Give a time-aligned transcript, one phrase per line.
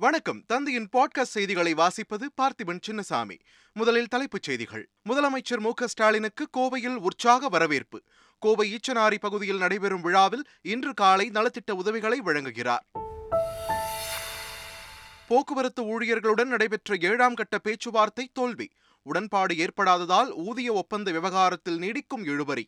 [0.00, 0.44] வணக்கம்.
[0.46, 3.38] தந்தையின் பாட்காஸ்ட் செய்திகளை வாசிப்பது பார்த்திபன் சின்னசாமி.
[3.72, 4.90] முதலில் தலைப்புச் செய்திகள்.
[5.08, 8.02] முதலமைச்சர் மு ஸ்டாலினுக்கு கோவையில் உற்சாக வரவேற்பு.
[8.38, 12.84] கோவை ஈச்சனாரி பகுதியில் நடைபெறும் விழாவில் இன்று காலை நலத்திட்ட உதவிகளை வழங்குகிறார்.
[15.28, 18.70] போக்குவரத்து ஊழியர்களுடன் நடைபெற்ற ஏழாம் கட்ட பேச்சுவார்த்தை தோல்வி.
[19.02, 22.64] உடன்பாடு ஏற்படாததால் ஊதிய ஒப்பந்த விவகாரத்தில் நீடிக்கும் இழுபறி.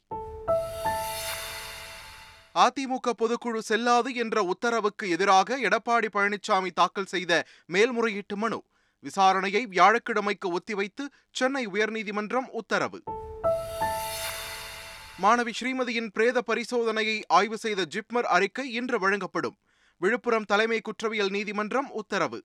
[2.55, 8.63] அதிமுக பொதுக்குழு செல்லாது என்ற உத்தரவுக்கு எதிராக எடப்பாடி பழனிசாமி தாக்கல் செய்த மேல்முறையீட்டு மனு.
[9.03, 13.03] விசாரணையை வியாழக்கிழமைக்கு ஒத்திவைத்து சென்னை உயர்நீதிமன்றம் உத்தரவு.
[15.23, 19.57] மாணவி ஸ்ரீமதியின் பிரேத பரிசோதனையை ஆய்வு செய்த ஜிப்மர் அறிக்கை இன்று வழங்கப்படும்.
[19.97, 22.43] விழுப்புரம் தலைமை குற்றவியல் நீதிமன்றம் உத்தரவு.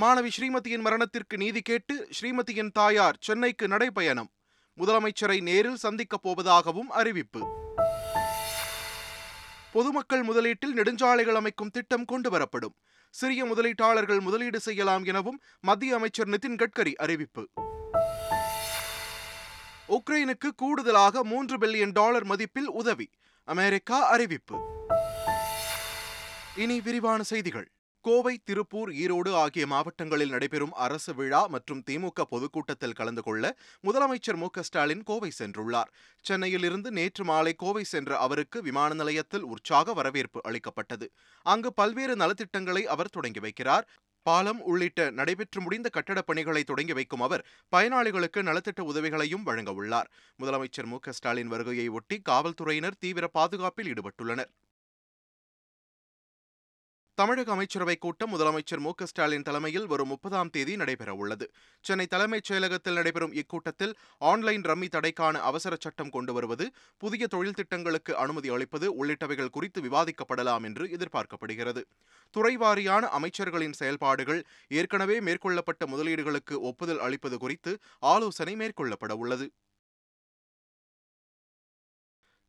[0.00, 4.30] மாணவி ஸ்ரீமதியின் மரணத்திற்கு நீதி கேட்டு ஸ்ரீமதியின் தாயார் சென்னைக்கு நடைபயணம்.
[4.76, 7.62] முதலமைச்சரை நேரில் சந்திக்கப் போவதாகவும் அறிவிப்பு.
[9.72, 12.74] பொதுமக்கள் முதலீட்டில் நெடுஞ்சாலைகள் அமைக்கும் திட்டம் கொண்டுவரப்படும்.
[13.10, 17.48] சிறிய முதலீட்டாளர்கள் முதலீடு செய்யலாம் எனவும் மத்திய அமைச்சர் நிதின் கட்கரி அறிவிப்பு.
[19.88, 23.10] உக்ரைனுக்கு கூடுதலாக மூன்று பில்லியன் டாலர் மதிப்பில் உதவி
[23.44, 24.56] அமெரிக்கா அறிவிப்பு.
[26.56, 27.73] இனி விரிவான செய்திகள்.
[28.06, 33.44] கோவை திருப்பூர் ஈரோடு ஆகிய மாவட்டங்களில் நடைபெறும் அரசு விழா மற்றும் திமுக பொதுக்கூட்டத்தில் கலந்து கொள்ள
[33.84, 35.90] முதலமைச்சர் மு ஸ்டாலின் கோவை சென்றுள்ளார்.
[36.24, 41.08] சென்னையிலிருந்து நேற்று மாலை கோவை சென்ற அவருக்கு விமான நிலையத்தில் உற்சாக வரவேற்பு அளிக்கப்பட்டது.
[41.46, 43.86] அங்கு பல்வேறு நலத்திட்டங்களை அவர் தொடங்கி வைக்கிறார்.
[44.26, 50.10] பாலம் உள்ளிட்ட நடைபெற்று முடிந்த கட்டடப் பணிகளை தொடங்கி வைக்கும் அவர் பயனாளிகளுக்கு நலத்திட்ட உதவிகளையும் வழங்க உள்ளார்.
[50.42, 54.52] முதலமைச்சர் மு ஸ்டாலின் வருகையை ஒட்டி காவல்துறையினர் தீவிர பாதுகாப்பில் ஈடுபட்டுள்ளனர்.
[57.18, 58.92] தமிழக அமைச்சரவைக் கூட்டம் முதலமைச்சர் மு.
[59.04, 61.46] ஸ்டாலின் தலைமையில் வரும் முப்பதாம் தேதி நடைபெறவுள்ளது
[61.84, 66.66] சென்னை தலைமைச் செயலகத்தில் நடைபெறும் இக்கூட்டத்தில் ஆன்லைன் ரம்மி தடைக்கான அவசர சட்டம் கொண்டு வருவது
[66.98, 71.84] புதிய தொழில் திட்டங்களுக்கு அனுமதி அளிப்பது உள்ளிட்டவைகள் குறித்து விவாதிக்கப்படலாம் என்று எதிர்பார்க்கப்படுகிறது.
[72.34, 79.48] துறைவாரியான அமைச்சர்களின் செயல்பாடுகள் ஏற்கனவே மேற்கொள்ளப்பட்ட முதலீடுகளுக்கு ஒப்புதல் அளிப்பது குறித்து ஆலோசனை மேற்கொள்ளப்பட உள்ளது.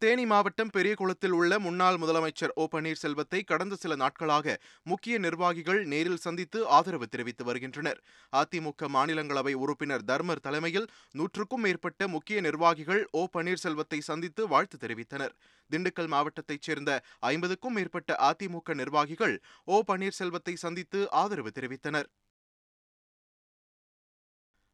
[0.02, 6.60] தேனி மாவட்டம் பெரியகுளத்தில் உள்ள முன்னாள் முதலமைச்சர் ஓ பன்னீர்செல்வத்தை கடந்த சில நாட்களாக முக்கிய நிர்வாகிகள் நேரில் சந்தித்து
[6.68, 8.00] ஆதரவு தெரிவித்து வருகின்றனர்.
[8.34, 15.34] அதிமுக மாநிலங்களவை உறுப்பினர் தர்மர் தலைமையில் நூற்றுக்கும் மேற்பட்ட முக்கிய நிர்வாகிகள் ஓ பன்னீர்செல்வத்தை சந்தித்து வாழ்த்து தெரிவித்தனர்.
[15.70, 16.92] திண்டுக்கல் மாவட்டத்தைச் சேர்ந்த
[17.32, 19.36] ஐம்பதுக்கும் மேற்பட்ட அதிமுக நிர்வாகிகள்
[19.68, 22.10] ஓ பன்னீர்செல்வத்தை சந்தித்து ஆதரவு தெரிவித்தனர்.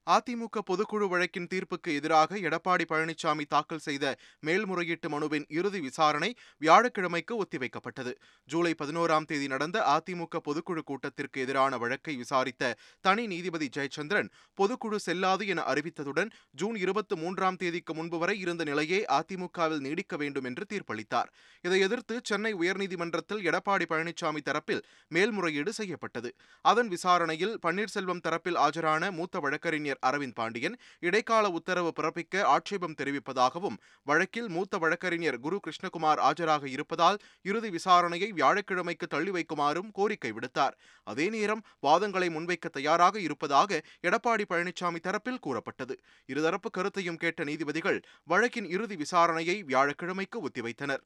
[0.07, 8.13] அதிமுக பொதுக்குழு வழக்கின் தீர்ப்புக்கு எதிராக எடப்பாடி பழனிசாமி தாக்கல் செய்த மேல்முறையீட்டு மனுவின் இறுதி விசாரணை வியாழக்கிழமைக்கு ஒத்திவைக்கப்பட்டது.
[8.43, 15.47] ஜூலை பதினோராம் தேதி நடந்த அதிமுக பொதுக்குழு கூட்டத்திற்கு எதிரான வழக்கை விசாரித்த தனி நீதிபதி ஜெயச்சந்திரன் பொதுக்குழு செல்லாது
[15.47, 21.29] என அறிவித்ததுடன் ஜூன் இருபத்தி மூன்றாம் தேதிக்கு முன்பு வரை இருந்த நிலையே அதிமுகவில் நீடிக்க வேண்டும் என்று தீர்ப்பளித்தார்.
[21.61, 26.35] இதை எதிர்த்து சென்னை உயர்நீதிமன்றத்தில் எடப்பாடி பழனிசாமி தரப்பில் மேல்முறையீடு செய்யப்பட்டது.
[26.61, 33.77] அதன் விசாரணையில் பன்னீர்செல்வம் தரப்பில் ஆஜரான மூத்த வழக்கறிஞர் வழக்கறிஞர் அரவிந்த் பாண்டியன் இடைக்கால உத்தரவு பிறப்பிக்க ஆட்சேபம் தெரிவிப்பதாகவும்
[34.03, 40.75] வழக்கில் மூத்த வழக்கறிஞர் குரு கிருஷ்ணகுமார் ஆஜராக இருப்பதால் இறுதி விசாரணையை வியாழக்கிழமைக்கு தள்ளி வைக்குமாறும் கோரிக்கை விடுத்தார்.
[41.03, 45.95] அதே நேரம் வாதங்களை முன்வைக்க தயாராக இருப்பதாக எடப்பாடி பழனிசாமி தரப்பில் கூறப்பட்டது.
[46.33, 51.03] இருதரப்பு கருத்தையும் கேட்ட நீதிபதிகள் வழக்கின் இறுதி விசாரணையை வியாழக்கிழமைக்கு ஒத்திவைத்தனர்.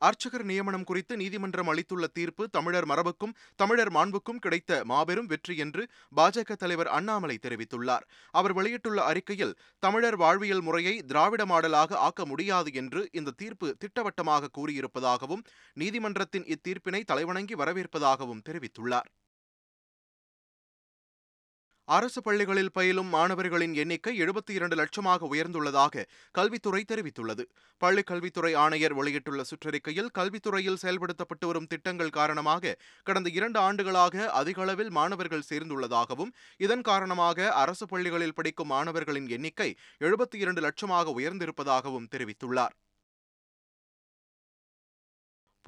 [0.00, 5.82] அர்ச்சகர் நியமனம் குறித்து நீதிமன்றம் அளித்துள்ள தீர்ப்பு தமிழர் மரபுக்கும் தமிழர் மாண்புக்கும் கிடைத்த மாபெரும் வெற்றி என்று
[6.16, 8.06] பாஜக தலைவர் அண்ணாமலை தெரிவித்துள்ளார்.
[8.34, 15.44] அவர் வெளியிட்டுள்ள அறிக்கையில் தமிழர் வாழ்வியல் முறையை திராவிட மாடலாக ஆக்க முடியாது என்று இந்த தீர்ப்பு திட்டவட்டமாக கூறியிருப்பதாகவும்
[15.76, 19.10] நீதிமன்றத்தின் இத்தீர்ப்பினை தலைவணங்கி வரவேற்பதாகவும் தெரிவித்துள்ளார்.
[21.96, 26.04] அரசு பள்ளிகளில் பயிலும் மாணவர்களின் எண்ணிக்கை எழுபத்தி இரண்டு லட்சமாக உயர்ந்துள்ளதாக
[26.38, 27.44] கல்வித்துறை தெரிவித்துள்ளது.
[27.82, 32.74] பள்ளிக் கல்வித்துறை ஆணையர் வெளியிட்டுள்ள சுற்றறிக்கையில் கல்வித்துறையில் செயல்படுத்தப்பட்டு வரும் திட்டங்கள் காரணமாக
[33.06, 36.32] கடந்த இரண்டு ஆண்டுகளாக அதிக அளவில் மாணவர்கள் சேர்ந்துள்ளதாகவும்
[36.66, 42.76] இதன் காரணமாக அரசு பள்ளிகளில் படிக்கும் மாணவர்களின் எண்ணிக்கை எழுபத்தி இரண்டு லட்சமாக உயர்ந்திருப்பதாகவும் தெரிவித்துள்ளார்.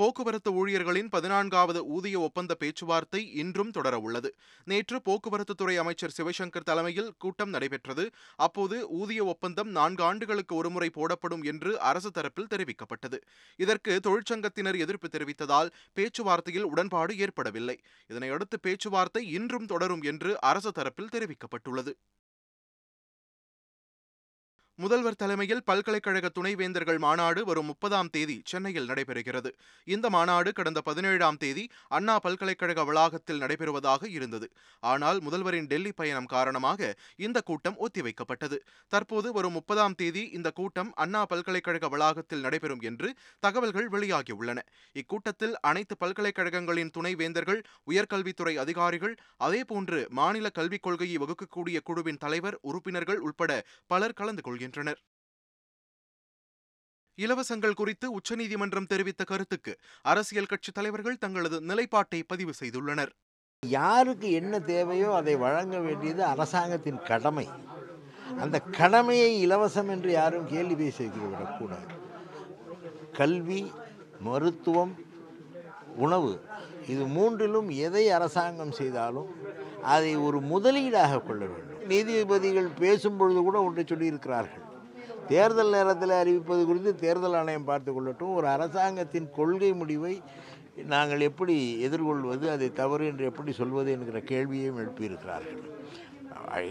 [0.03, 4.31] போக்குவரத்து ஊழியர்களின் பதினான்காவது ஊதிய ஒப்பந்த பேச்சுவார்த்தை இன்றும் தொடர உள்ளது
[4.71, 8.05] நேற்று போக்குவரத்துத்துறை அமைச்சர் சிவசங்கர் தலைமையில் கூட்டம் நடைபெற்றது.
[8.47, 13.21] அப்போது ஊதிய ஒப்பந்தம் நான்கு ஆண்டுகளுக்கு ஒருமுறை போடப்படும் என்று அரசு தரப்பில் தெரிவிக்கப்பட்டது.
[13.59, 17.77] இதற்கு தொழிற்சங்கத்தினர் எதிர்ப்பு தெரிவித்ததால் பேச்சுவார்த்தையில் உடன்பாடு ஏற்படவில்லை.
[18.11, 21.95] இதனையடுத்து பேச்சுவார்த்தை இன்றும் தொடரும் என்று அரசு தரப்பில் தெரிவிக்கப்பட்டுள்ளது.
[24.79, 29.51] முதல்வர் தலைமையில் பல்கலைக்கழக துணைவேந்தர்கள் மாநாடு வரும் முப்பதாம் தேதி சென்னையில் நடைபெறுகிறது.
[29.87, 34.47] இந்த மாநாடு கடந்த பதினேழாம் தேதி அண்ணா பல்கலைக்கழக வளாகத்தில் நடைபெறுவதாக இருந்தது.
[34.83, 38.59] ஆனால் முதல்வரின் டெல்லி பயணம் காரணமாக இந்த கூட்டம் ஒத்திவைக்கப்பட்டது.
[38.89, 43.11] தற்போது வரும் முப்பதாம் தேதி இந்த கூட்டம் அண்ணா பல்கலைக்கழக வளாகத்தில் நடைபெறும் என்று
[43.41, 44.59] தகவல்கள் வெளியாகியுள்ளன.
[44.97, 53.63] இக்கூட்டத்தில் அனைத்து பல்கலைக்கழகங்களின் துணைவேந்தர்கள் உயர்கல்வித்துறை அதிகாரிகள் அதேபோன்று மாநில கல்விக் கொள்கையை வகுக்கக்கூடிய குழுவின் தலைவர் உறுப்பினர்கள் உட்பட
[53.87, 54.71] பலர் கலந்து கொள்கின்றனர்.
[57.19, 59.73] இலவசங்கள் குறித்து உச்சநீதிமன்றம் தெரிவித்த கருத்துக்கு
[60.03, 63.13] அரசியல் கட்சித் தலைவர்கள் தங்களது நிலைப்பாட்டை பதிவு செய்துள்ளனர்.
[63.63, 67.47] யாருக்கு என்ன தேவையோ அதை வழங்க வேண்டியது அரசாங்கத்தின் கடமை.
[68.39, 71.95] அந்த கடமையை இலவசம் என்று யாரும் கேள்வி பேசிக்க விடக்கூடாது
[73.13, 73.61] கல்வி
[74.21, 74.95] மருத்துவம்
[75.97, 76.33] உணவு
[76.87, 79.29] இது மூன்றிலும் எதை அரசாங்கம் செய்தாலும்
[79.95, 81.72] அதை ஒரு முதலீடாக கொள்ள வேண்டும்.
[81.91, 84.65] நீதிபதிகள் பேசும்பொழுது கூட ஒன்று சொல்லியிருக்கிறார்கள்.
[85.31, 88.35] தேர்தல் நேரத்தில் அறிவிப்பது குறித்து தேர்தல் ஆணையம் பார்த்து கொள்ளட்டும்.
[88.39, 90.15] ஒரு அரசாங்கத்தின் கொள்கை முடிவை
[90.93, 91.57] நாங்கள் எப்படி
[91.87, 95.63] எதிர்கொள்வது அதை தவறு என்று எப்படி சொல்வது என்கிற கேள்வியையும் எழுப்பியிருக்கிறார்கள்.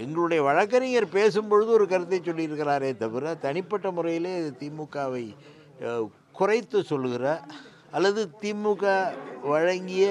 [0.03, 5.25] எங்களுடைய வழக்கறிஞர் பேசும்பொழுது ஒரு கருத்தை சொல்லியிருக்கிறாரே தவிர தனிப்பட்ட முறையிலே திமுகவை
[6.39, 7.25] குறைத்து சொல்லுகிற
[7.97, 8.83] அல்லது திமுக
[9.51, 10.05] வழங்கிய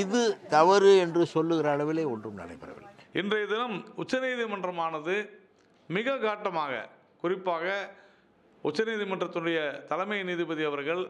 [0.00, 0.22] இது
[0.54, 2.99] தவறு என்று சொல்லுகிற அளவிலே ஒன்றும் நடைபெறவில்லை.
[3.12, 5.14] இன்றைய தினம் உச்சநீதிமன்றமானது
[5.88, 6.88] மிக காட்டமாக
[7.20, 7.64] குறிப்பாக
[8.64, 11.02] உச்சநீதிமன்றத்துடைய தலைமை நீதிபதி அவர்கள்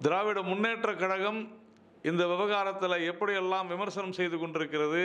[0.00, 1.40] திராவிட முன்னேற்றக் கழகம்
[2.02, 5.02] இந்த விவகாரத்தில் எப்படியெல்லாம் விமர்சனம் செய்து கொண்டிருக்கிறது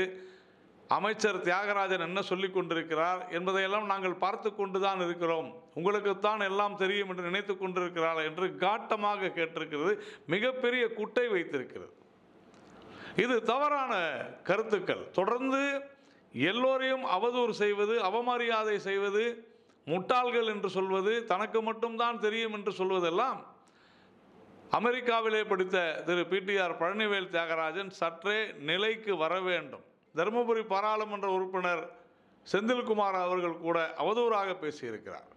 [0.87, 5.49] அமைச்சர் தியாகராஜன் என்ன சொல்லி கொண்டிருக்கிறார் என்பதையெல்லாம் நாங்கள் பார்த்து கொண்டு தான் இருக்கிறோம்.
[5.73, 11.96] உங்களுக்குத்தான் எல்லாம் தெரியும் என்று நினைத்து கொண்டிருக்கிறார் என்று காட்டமாக கேட்டிருக்கிறது மிகப்பெரிய குட்டை வைத்திருக்கிறது.
[13.23, 13.93] இது தவறான
[14.43, 15.03] கருத்துக்கள்.
[15.11, 15.61] தொடர்ந்து
[16.33, 19.23] எல்லோரையும் அவதூறு செய்வது அவமரியாதை செய்வது
[19.85, 23.39] முட்டாள்கள் என்று சொல்வது தனக்கு மட்டும்தான் தெரியும் என்று சொல்வதெல்லாம்
[24.79, 29.83] அமெரிக்காவிலே படித்த திரு பிடிஆர் பழனிவேல் தியாகராஜன் சற்றே நிலைக்கு வர வேண்டும்.
[30.15, 31.83] தருமபுரி பாராளுமன்ற உறுப்பினர்
[32.51, 35.29] செந்தில்குமார் அவர்கள் கூட அவதூறாக பேசியிருக்கிறார்.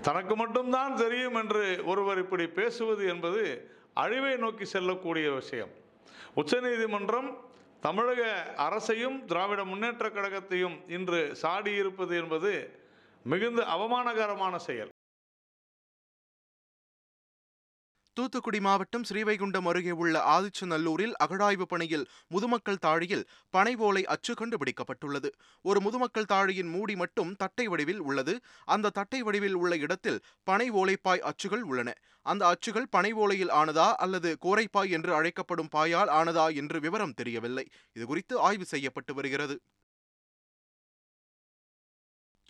[0.00, 5.72] தனக்கு மட்டும்தான் தெரியும் என்று ஒருவர் இப்படி பேசுவது என்பது அழிவை நோக்கி செல்லக்கூடிய விஷயம்.
[6.34, 7.28] உச்சநீதிமன்றம்
[7.80, 8.22] தமிழக
[8.56, 12.52] அரசையும் திராவிட முன்னேற்றக் கழகத்தையும் இன்று சாடியிருப்பது என்பது
[13.24, 14.90] மிகுந்த அவமானகரமான செயல்.
[18.16, 25.30] தூத்துக்குடி மாவட்டம் ஸ்ரீவைகுண்டம் அருகே உள்ள ஆதிச்சநல்லூரில் அகழாய்வு பணியில் முதுமக்கள் தாழியில் பனை ஓலை அச்சு கண்டுபிடிக்கப்பட்டுள்ளது.
[25.64, 28.34] ஒரு முதுமக்கள் தாழியின் மூடி மட்டும் தட்டை வடிவில் உள்ளது.
[28.64, 31.92] அந்த தட்டை வடிவில் உள்ள இடத்தில் பனை ஓலைப்பாய் அச்சுகள் உள்ளன.
[32.22, 37.66] அந்த அச்சுகள் பனை ஓலையில் ஆனதா அல்லது கோரைப்பாய் என்று அழைக்கப்படும் பாயால் ஆனதா என்று விவரம் தெரியவில்லை.
[37.96, 39.56] இதுகுறித்து ஆய்வு செய்யப்பட்டு வருகிறது.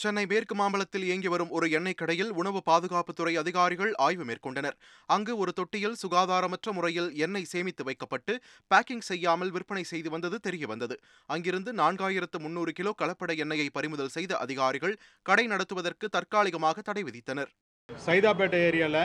[0.02, 4.76] சென்னை மேற்கு மாம்பலத்தில் இயங்கி வரும் ஒரு எண்ணெய் கடையில் உணவு பாதுகாப்புத்துறை அதிகாரிகள் ஆய்வு மேற்கொண்டனர்.
[5.14, 8.32] அங்கு ஒரு தொட்டியில் சுகாதாரமற்ற முறையில் எண்ணெய் சேமித்து வைக்கப்பட்டு
[8.70, 10.96] பேக்கிங் செய்யாமல் விற்பனை செய்து வந்தது தெரியவந்தது.
[11.34, 14.96] அங்கிருந்து நான்காயிரத்து முன்னூறு கிலோ கலப்பட எண்ணெயை பறிமுதல் செய்த அதிகாரிகள்
[15.28, 17.52] கடை நடத்துவதற்கு தற்காலிகமாக தடை விதித்தனர்.
[17.88, 19.02] சைதாப்பேட்டை ஏரியாவில்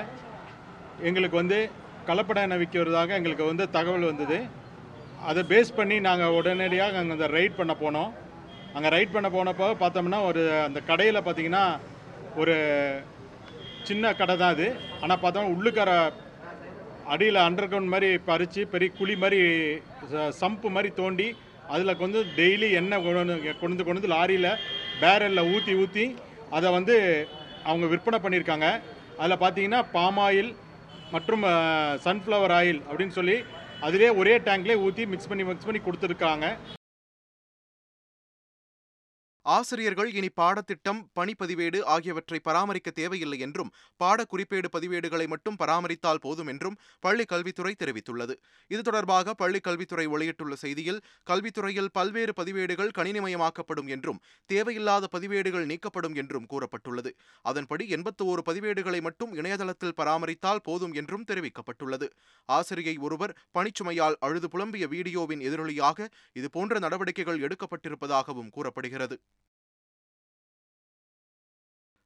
[1.09, 1.59] எங்களுக்கு வந்து
[2.09, 4.39] கலப்பட எண்ணெய் விற்கிறதாக எங்களுக்கு வந்து தகவல் வந்தது.
[5.29, 8.11] அதை பேஸ் பண்ணி நாங்கள் உடனடியாக அங்கே ரைட் பண்ண போனோம்.
[8.75, 11.63] அங்கே ரைட் பண்ண போனப்போ பார்த்தோம்னா ஒரு அந்த கடையில் பார்த்தீங்கன்னா
[12.35, 12.55] ஒரு
[13.83, 14.67] சின்ன கடை தான் அது.
[15.01, 15.91] ஆனால் பார்த்தோம்னா உள்ளுக்கார
[17.05, 19.39] அடியில் அண்டர் கிரவுண்ட் மாதிரி பறித்து பெரிய குழி மாதிரி
[20.11, 21.27] ச- சம்பு மாதிரி தோண்டி
[21.67, 23.23] அதில் வந்து டெய்லி எண்ணெய் கொண்டு
[23.61, 24.51] கொண்டு வந்து கொண்டு வந்து லாரியில்
[25.01, 26.05] பேரலில் ஊற்றி ஊற்றி
[26.49, 26.95] அதை வந்து
[27.63, 28.67] அவங்க விற்பனை பண்ணியிருக்காங்க.
[29.17, 30.51] அதில் பார்த்தீங்கன்னா பாம் ஆயில்
[31.11, 31.43] மற்றும்
[32.05, 33.37] சன்ஃப்ளவர் ஆயில் அப்படின்னு சொல்லி
[33.81, 36.45] அதிலே ஒரே டேங்க்லேயே ஊற்றி மிக்ஸ் பண்ணி மிக்ஸ் பண்ணி கொடுத்துருக்காங்க.
[39.55, 46.75] ஆசிரியர்கள் இனி பாடத்திட்டம் பணிப்பதிவேடு ஆகியவற்றை பராமரிக்க தேவையில்லை என்றும் பாட குறிப்பேடு பதிவேடுகளை மட்டும் பராமரித்தால் போதும் என்றும்
[46.99, 48.33] பள்ளிக் கல்வித்துறை தெரிவித்துள்ளது.
[48.71, 50.99] இது தொடர்பாக பள்ளிக் கல்வித்துறை வெளியிட்டுள்ள செய்தியில்
[51.31, 57.13] கல்வித்துறையில் பல்வேறு பதிவேடுகள் கணினிமயமாக்கப்படும் என்றும் தேவையில்லாத பதிவேடுகள் நீக்கப்படும் என்றும் கூறப்பட்டுள்ளது.
[57.45, 62.09] அதன்படி எண்பத்தி ஓரு பதிவேடுகளை மட்டும் இணையதளத்தில் பராமரித்தால் போதும் என்றும் தெரிவிக்கப்பட்டுள்ளது.
[62.49, 69.17] ஆசிரியை ஒருவர் பணிச்சுமையால் அழுது புலம்பிய வீடியோவின் எதிரொலியாக இதுபோன்ற நடவடிக்கைகள் எடுக்கப்பட்டிருப்பதாகவும் கூறப்படுகிறது.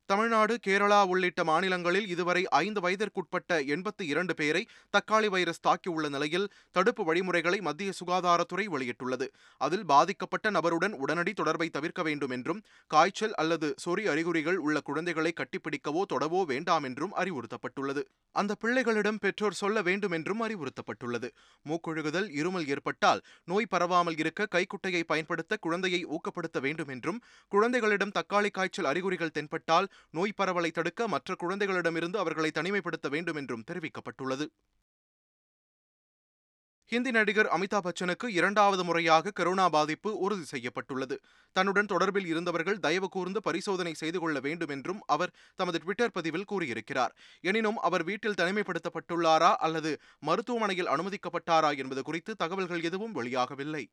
[0.09, 4.61] தமிழ்நாடு கேரளா உள்ளிட்ட மாநிலங்களில் இதுவரை ஐந்து வயதிற்குட்பட்ட எண்பத்தி இரண்டு பேரை
[4.93, 9.27] தக்காளி வைரஸ் தாக்கியுள்ள நிலையில் தடுப்பு வழிமுறைகளை மத்திய சுகாதாரத்துறை வெளியிட்டுள்ளது.
[9.61, 12.59] அதில் பாதிக்கப்பட்ட நபருடன் உடனடி தொடர்பை தவிர்க்க வேண்டும் என்றும்
[12.91, 18.03] காய்ச்சல் அல்லது சொறி அறிகுறிகள் உள்ள குழந்தைகளை கட்டிப்பிடிக்கவோ தொடவோ வேண்டாம் என்றும் அறிவுறுத்தப்பட்டுள்ளது.
[18.35, 21.31] அந்த பிள்ளைகளிடம் பெற்றோர் சொல்ல வேண்டும் என்றும் அறிவுறுத்தப்பட்டுள்ளது.
[21.65, 28.91] மூக்கொழுகுதல் இருமல் ஏற்பட்டால் நோய் பரவாமல் இருக்க கைக்குட்டையை பயன்படுத்த குழந்தையை ஊக்கப்படுத்த வேண்டும் என்றும் குழந்தைகளிடம் தக்காளி காய்ச்சல்
[28.93, 34.47] அறிகுறிகள் தென்பட்டால் நோய் பரவலை தடுக்க மற்ற குழந்தைகளிடமிருந்து அவர்களை தனிமைப்படுத்த வேண்டும் என்றும் தெரிவிக்கப்பட்டுள்ளது.
[36.91, 41.19] ஹிந்தி நடிகர் அமிதாப் பச்சனுக்கு இரண்டாவது முறையாக கரோனா பாதிப்பு உறுதி செய்யப்பட்டுள்ளது.
[41.53, 47.15] தன்னுடன் தொடர்பில் இருந்தவர்கள் தயவு கூர்ந்து பரிசோதனை செய்து கொள்ள வேண்டும் என்றும் அவர் தமது ட்விட்டர் பதிவில் கூறியிருக்கிறார்.
[47.41, 53.85] எனினும் அவர் வீட்டில் தனிமைப்படுத்தப்பட்டுள்ளாரா அல்லது மருத்துவமனையில் அனுமதிக்கப்பட்டாரா என்பது குறித்து தகவல்கள் எதுவும் வெளியாகவில்லை.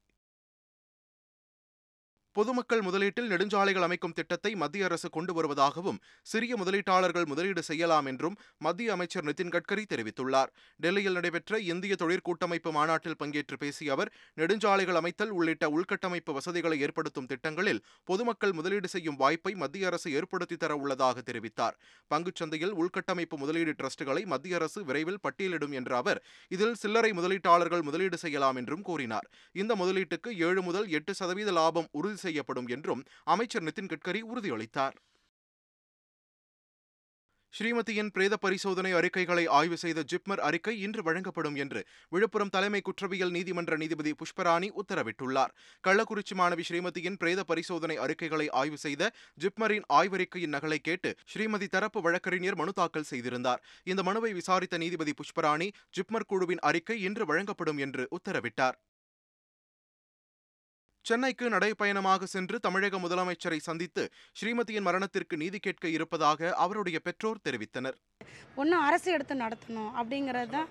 [2.37, 8.93] பொதுமக்கள் முதலீட்டில் நெடுஞ்சாலைகள் அமைக்கும் திட்டத்தை மத்திய அரசு கொண்டு வருவதாகவும் சிறிய முதலீட்டாளர்கள் முதலீடு செய்யலாம் என்றும் மத்திய
[8.93, 10.51] அமைச்சர் நிதின் கட்கரி தெரிவித்துள்ளார்.
[10.81, 17.83] டெல்லியில் நடைபெற்ற இந்திய தொழிற்கூட்டமைப்பு மாநாட்டில் பங்கேற்று பேசிய அவர் நெடுஞ்சாலைகள் அமைத்தல் உள்ளிட்ட உள்கட்டமைப்பு வசதிகளை ஏற்படுத்தும் திட்டங்களில்
[18.05, 21.75] பொதுமக்கள் முதலீடு செய்யும் வாய்ப்பை மத்திய அரசு ஏற்படுத்தி தர உள்ளதாக தெரிவித்தார்.
[22.11, 28.57] பங்குச்சந்தையில் உள்கட்டமைப்பு முதலீடு டிரஸ்டுகளை மத்திய அரசு விரைவில் பட்டியலிடும் என்ற அவர் இதில் சில்லறை முதலீட்டாளர்கள் முதலீடு செய்யலாம்
[28.57, 29.29] என்றும் கூறினார்.
[29.63, 34.97] இந்த முதலீட்டுக்கு ஏழு முதல் எட்டு சதவீத லாபம் உறுதி செய்யப்படும் என்றும் அமைச்சர் நிதின் கட்கரி உறுதியளித்தார்.
[37.55, 41.81] ஸ்ரீமதியின் பிரேத பரிசோதனை அறிக்கைகளை ஆய்வு செய்த ஜிப்மர் அறிக்கை இன்று வழங்கப்படும் என்று
[42.13, 45.55] விழுப்புரம் தலைமை குற்றவியல் நீதிமன்ற நீதிபதி புஷ்பராணி உத்தரவிட்டுள்ளார்.
[45.85, 49.11] கள்ளக்குறிச்சி மாணவி ஸ்ரீமதியின் பிரேத பரிசோதனை அறிக்கைகளை ஆய்வு செய்த
[49.45, 53.63] ஜிப்மரின் ஆய்வறிக்கையின் நகலை கேட்டு ஸ்ரீமதி தரப்பு வழக்கறிஞர் மனு தாக்கல் செய்திருந்தார்.
[53.93, 58.79] இந்த மனுவை விசாரித்த நீதிபதி புஷ்பராணி ஜிப்மர் குழுவின் அறிக்கை இன்று வழங்கப்படும் என்று உத்தரவிட்டார்.
[61.05, 64.03] சென்னைக்கு நடைப்பயணமாக சென்று தமிழக முதலமைச்சரை சந்தித்து
[64.37, 67.97] ஸ்ரீமதியின் மரணத்திற்கு நீதி கேட்க இருப்பதாக அவருடைய பெற்றோர் தெரிவித்தனர்.
[68.57, 70.69] ஒன்றும் அரசு எடுத்து நடத்தணும் அப்படிங்கிறது தான்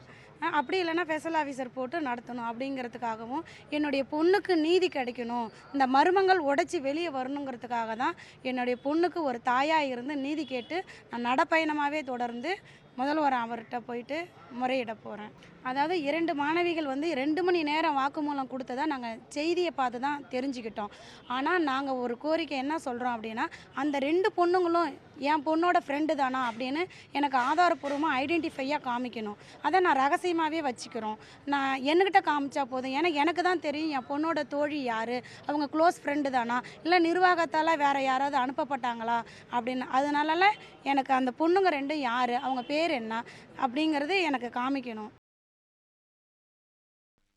[0.57, 7.09] அப்படி இல்லைன்னா ஸ்பெஷல் ஆஃபீஸர் போட்டு நடத்தணும் அப்படிங்கிறதுக்காகவும் என்னுடைய பொண்ணுக்கு நீதி கிடைக்கணும் இந்த மருமங்கள் உடைச்சி வெளியே
[7.09, 10.77] வரணுங்கிறதுக்காக தான் என்னுடைய பொண்ணுக்கு ஒரு தாயாக இருந்து நீதி கேட்டு
[11.11, 12.53] நான் நடப்பயணமாகவே தொடர்ந்து
[12.99, 14.17] முதல்வர் அவர்கிட்ட போயிட்டு
[14.59, 15.33] முறையிட போகிறேன்
[15.69, 20.91] அதாவது இரண்டு மாணவிகள் வந்து ரெண்டு மணி நேரம் வாக்குமூலம் கொடுத்ததா நாங்கள் செய்தியை பார்த்து தான் தெரிஞ்சுக்கிட்டோம்.
[21.35, 23.45] ஆனால் நாங்கள் ஒரு கோரிக்கை என்ன சொல்கிறோம் அப்படின்னா
[23.81, 24.91] அந்த ரெண்டு பொண்ணுங்களும்
[25.27, 26.81] என் பொண்ணோட ஃப்ரெண்டு தானா அப்படின்னு
[27.17, 29.37] எனக்கு ஆதாரப்பூர்வமாக ஐடென்டிஃபையாக காமிக்கணும்.
[29.67, 31.17] அதை நான் ரகசியமாகவே வச்சுக்கிறோம்.
[31.53, 32.95] நான் என்கிட்ட காமிச்சா போதும்.
[32.99, 35.15] ஏன்னா எனக்கு தான் தெரியும் என் பொண்ணோட தோழி யார்
[35.49, 39.19] அவங்க க்ளோஸ் ஃப்ரெண்டு தானா இல்லை நிர்வாகத்தால் வேறு யாராவது அனுப்பப்பட்டாங்களா
[39.55, 39.87] அப்படின்னு.
[39.99, 40.51] அதனால
[40.91, 43.23] எனக்கு அந்த பொண்ணுங்க ரெண்டும் யார் அவங்க பேர் என்ன
[43.63, 45.11] அப்படிங்கிறது எனக்கு காமிக்கணும்.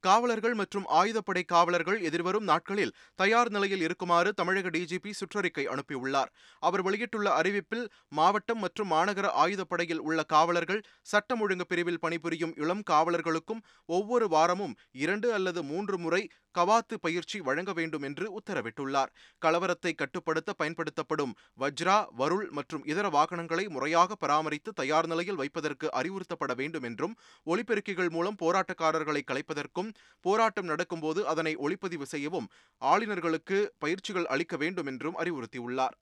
[0.03, 6.31] காவலர்கள் மற்றும் ஆயுதப்படை காவலர்கள் எதிர்வரும் நாட்களில் தயார் நிலையில் இருக்குமாறு தமிழக டிஜிபி சுற்றறிக்கை அனுப்பியுள்ளார்.
[6.63, 10.83] அவர் வெளியிட்டுள்ள அறிவிப்பில் மாவட்டம் மற்றும் மாநகர ஆயுதப்படையில் உள்ள காவலர்கள்
[11.13, 16.23] சட்டம் ஒழுங்கு பிரிவில் பணிபுரியும் இளம் காவலர்களுக்கும் ஒவ்வொரு வாரமும் இரண்டு அல்லது மூன்று முறை
[16.59, 19.11] கவாத்து பயிற்சி வழங்க வேண்டும் என்று உத்தரவிட்டுள்ளார்.
[19.43, 26.83] கலவரத்தை கட்டுப்படுத்த பயன்படுத்தப்படும் வஜ்ரா வருள் மற்றும் இதர வாகனங்களை முறையாக பராமரித்து தயார் நிலையில் வைப்பதற்கு அறிவுறுத்தப்பட வேண்டும்
[26.83, 27.17] என்றும்
[27.47, 29.91] ஒலிபெருக்கிகள் மூலம் போராட்டக்காரர்களை கலைப்பதற்கும்
[30.25, 32.51] போராட்டம் நடக்கும்போது அதனை ஒளிப்பதிவு செய்யவும்
[32.83, 35.97] ஆளுநர்களுக்கு பயிற்சிகள் அளிக்க வேண்டும் என்றும் அறிவுறுத்தியுள்ளார்.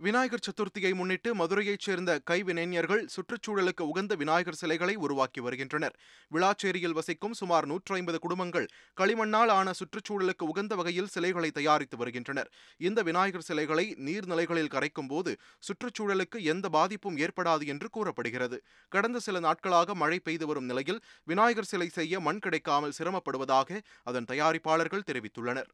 [0.00, 5.94] விநாயகர் சதுர்த்தியை முன்னிட்டு மதுரையைச் சேர்ந்த கைவினைஞர்கள் சுற்றுச்சூழலுக்கு உகந்த விநாயகர் சிலைகளை உருவாக்கி வருகின்றனர்.
[6.30, 8.66] விளாச்சேரியில் வசிக்கும் சுமார் நூற்றி ஐம்பது குடும்பங்கள்
[9.00, 12.50] களிமண்ணால் ஆன சுற்றுச்சூழலுக்கு உகந்த வகையில் சிலைகளை தயாரித்து வருகின்றனர்.
[12.80, 15.34] இந்த விநாயகர் சிலைகளை நீர்நிலைகளில் கரைக்கும் போது
[15.68, 18.58] சுற்றுச்சூழலுக்கு எந்த பாதிப்பும் ஏற்படாது என்று கூறப்படுகிறது.
[18.92, 25.08] கடந்த சில நாட்களாக மழை பெய்து வரும் நிலையில் விநாயகர் சிலை செய்ய மண் கிடைக்காமல் சிரமப்படுவதாக அதன் தயாரிப்பாளர்கள்
[25.12, 25.70] தெரிவித்துள்ளனர்.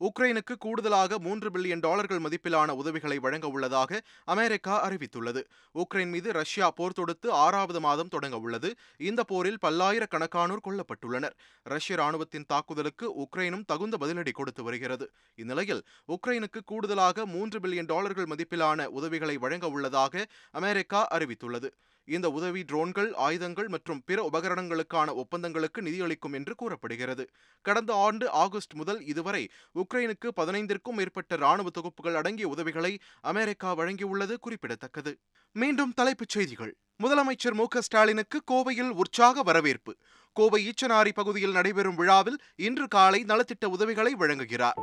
[0.00, 5.42] உக்ரைனுக்கு கூடுதலாக மூன்று பில்லியன் டாலர்கள் மதிப்பிலான உதவிகளை வழங்க உள்ளதாக அமெரிக்கா அறிவித்துள்ளது.
[5.74, 8.74] உக்ரைன் மீது ரஷ்யா போர் தொடுத்து ஆறாவது மாதம் தொடங்க உள்ளது.
[8.98, 11.36] இந்த போரில் பல்லாயிரக்கணக்கானோர் கொல்லப்பட்டுள்ளனர்.
[11.62, 15.08] ரஷ்ய ராணுவத்தின் தாக்குதலுக்கு உக்ரைனும் தகுந்த பதிலடி கொடுத்து வருகிறது.
[15.34, 21.70] இந்நிலையில் உக்ரைனுக்கு கூடுதலாக மூன்று பில்லியன் டாலர்கள் மதிப்பிலான உதவிகளை வழங்க உள்ளதாக அமெரிக்கா அறிவித்துள்ளது.
[22.08, 27.24] இந்த உதவி ட்ரோன்கள் ஆயுதங்கள் மற்றும் பிற உபகரணங்களுக்கான ஒப்பந்தங்களுக்கு நிதியளிக்கும் என்று கூறப்படுகிறது.
[27.62, 29.48] கடந்த ஆண்டு ஆகஸ்ட் முதல் இதுவரை
[29.84, 35.18] உக்ரைனுக்கு பதினைந்திற்கும் மேற்பட்ட ராணுவ தொகுப்புகள் அடங்கிய உதவிகளை அமெரிக்கா வழங்கியுள்ளது குறிப்பிடத்தக்கது.
[35.52, 36.76] மீண்டும் தலைப்புச் செய்திகள்.
[37.02, 39.96] முதலமைச்சர் மு ஸ்டாலினுக்கு கோவையில் உற்சாக வரவேற்பு.
[40.32, 44.80] கோவை ஈச்சனாரி பகுதியில் நடைபெறும் விழாவில் இன்று காலை நலத்திட்ட உதவிகளை வழங்குகிறார்.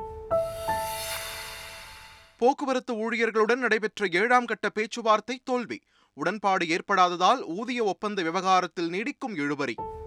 [2.38, 5.81] போக்குவரத்து ஊழியர்களுடன் நடைபெற்ற ஏழாம் கட்ட பேச்சுவார்த்தை தோல்வி.
[6.13, 10.00] உடன்பாடு ஏற்படாததால் ஊதிய ஒப்பந்த விவகாரத்தில் நீடிக்கும் இழுபறி.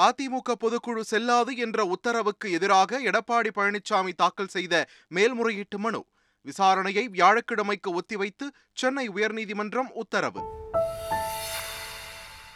[0.00, 6.06] அதிமுக பொதுக்குழு செல்லாது என்ற உத்தரவுக்கு எதிராக எடப்பாடி பழனிசாமி தாக்கல் செய்த மேல்முறையீட்டு மனு.
[6.44, 10.40] விசாரணையை வியாழக்கிழமைக்கு ஒத்திவைத்து சென்னை உயர்நீதிமன்றம் உத்தரவு.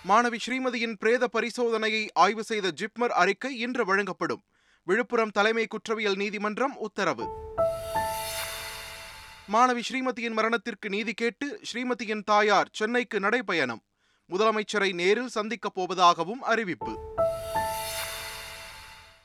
[0.08, 4.42] மாணவி ஸ்ரீமதியின் பிரேத பரிசோதனையை ஆய்வு செய்த ஜிப்மர் அறிக்கை இன்று வழங்கப்படும்.
[4.82, 7.26] விழுப்புரம் தலைமை குற்றவியல் நீதிமன்றம் உத்தரவு.
[9.52, 13.86] மாணவி ஸ்ரீமதியின் மரணத்திற்கு நீதி கேட்டு ஸ்ரீமதியின் தாயார் சென்னைக்கு நடைபயணம்.
[14.30, 17.17] முதலமைச்சரை நேரில் சந்திக்கப் போவதாகவும் அறிவிப்பு.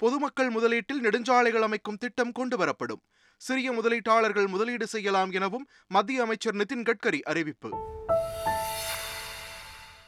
[0.03, 3.01] பொதுமக்கள் முதலீட்டில் நெடுஞ்சாலைகள் அமைக்கும் திட்டம் கொண்டுவரப்படும்.
[3.37, 7.69] சிறிய முதலீட்டாளர்கள் முதலீடு செய்யலாம் எனவும் மத்திய அமைச்சர் நிதின் கட்கரி அறிவிப்பு.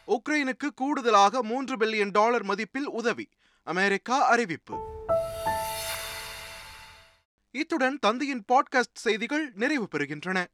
[0.07, 3.29] உக்ரைனுக்கு கூடுதலாக மூன்று பில்லியன் டாலர் மதிப்பில் உதவி
[3.63, 5.05] அமெரிக்கா அறிவிப்பு.
[7.51, 10.45] இத்துடன் தந்தையின் பாட்காஸ்ட் செய்திகள் நிறைவு பெறுகின்றன.